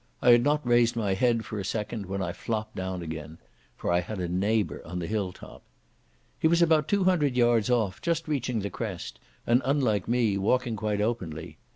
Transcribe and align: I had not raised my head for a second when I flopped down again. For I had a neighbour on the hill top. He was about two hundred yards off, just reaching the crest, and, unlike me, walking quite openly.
I 0.19 0.31
had 0.31 0.43
not 0.43 0.65
raised 0.65 0.95
my 0.95 1.13
head 1.13 1.45
for 1.45 1.59
a 1.59 1.63
second 1.63 2.07
when 2.07 2.23
I 2.23 2.33
flopped 2.33 2.75
down 2.75 3.03
again. 3.03 3.37
For 3.77 3.91
I 3.93 3.99
had 3.99 4.19
a 4.19 4.27
neighbour 4.27 4.81
on 4.83 4.97
the 4.97 5.05
hill 5.05 5.31
top. 5.31 5.61
He 6.39 6.47
was 6.47 6.59
about 6.63 6.87
two 6.87 7.03
hundred 7.03 7.37
yards 7.37 7.69
off, 7.69 8.01
just 8.01 8.27
reaching 8.27 8.61
the 8.61 8.71
crest, 8.71 9.19
and, 9.45 9.61
unlike 9.63 10.07
me, 10.07 10.39
walking 10.39 10.75
quite 10.75 11.01
openly. 11.01 11.59